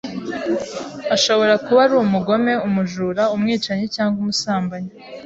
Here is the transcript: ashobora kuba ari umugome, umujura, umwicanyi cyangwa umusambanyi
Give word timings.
ashobora 1.15 1.53
kuba 1.65 1.79
ari 1.85 1.93
umugome, 2.05 2.53
umujura, 2.67 3.23
umwicanyi 3.35 3.85
cyangwa 3.95 4.17
umusambanyi 4.23 4.91